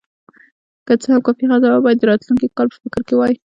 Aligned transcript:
که 0.85 0.93
څه 1.01 1.07
هم 1.13 1.21
کافي 1.27 1.45
غذا 1.51 1.67
وه، 1.71 1.83
باید 1.85 1.97
د 1.99 2.03
راتلونکي 2.11 2.47
کال 2.57 2.67
په 2.71 2.77
فکر 2.83 3.01
کې 3.07 3.15
وای. 3.17 3.33